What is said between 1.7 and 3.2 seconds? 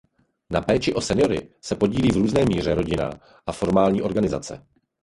podílí v různé míře rodina